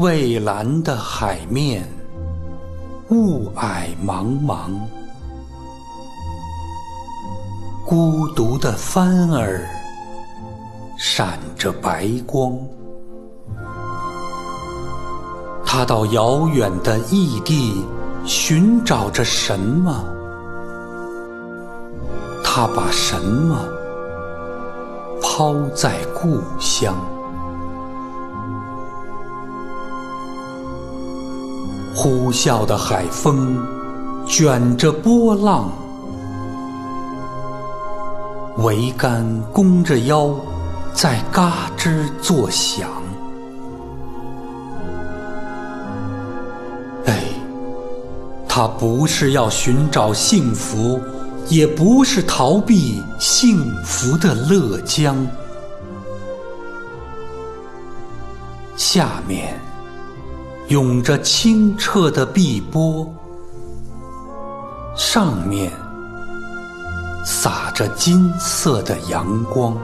[0.00, 1.86] 蔚蓝的海面，
[3.10, 4.70] 雾霭茫茫，
[7.84, 9.68] 孤独的帆儿
[10.96, 12.56] 闪着白光。
[15.66, 17.84] 他到遥远的异地
[18.24, 20.02] 寻找着什么？
[22.42, 23.68] 他把什么
[25.20, 26.96] 抛在故乡？
[31.94, 33.58] 呼啸的海风
[34.26, 35.70] 卷着波浪，
[38.58, 40.34] 桅杆弓着腰，
[40.94, 42.88] 在嘎吱作响。
[47.06, 47.24] 哎，
[48.48, 51.00] 他不是要寻找幸福，
[51.48, 55.26] 也不是逃避幸福的乐江。
[58.76, 59.58] 下面。
[60.70, 63.04] 涌着清澈的碧波，
[64.96, 65.68] 上面
[67.26, 69.76] 洒着金色的阳光。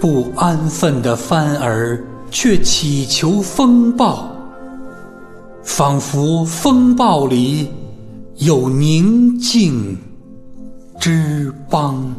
[0.00, 4.30] 不安分的帆儿却祈求风暴，
[5.62, 7.70] 仿佛风暴里
[8.36, 9.94] 有宁静
[10.98, 12.10] 之邦。